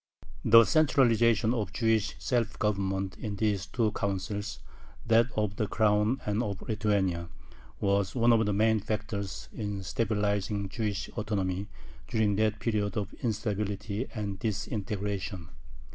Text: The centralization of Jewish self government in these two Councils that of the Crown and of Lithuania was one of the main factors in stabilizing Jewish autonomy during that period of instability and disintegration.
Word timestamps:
The 0.43 0.65
centralization 0.65 1.53
of 1.53 1.73
Jewish 1.73 2.15
self 2.17 2.57
government 2.57 3.17
in 3.19 3.35
these 3.35 3.67
two 3.67 3.91
Councils 3.91 4.57
that 5.05 5.27
of 5.37 5.57
the 5.57 5.67
Crown 5.67 6.19
and 6.25 6.41
of 6.41 6.63
Lithuania 6.67 7.29
was 7.79 8.15
one 8.15 8.33
of 8.33 8.43
the 8.47 8.51
main 8.51 8.79
factors 8.79 9.47
in 9.53 9.83
stabilizing 9.83 10.69
Jewish 10.69 11.07
autonomy 11.15 11.67
during 12.07 12.35
that 12.37 12.57
period 12.59 12.97
of 12.97 13.13
instability 13.21 14.07
and 14.15 14.39
disintegration. 14.39 15.49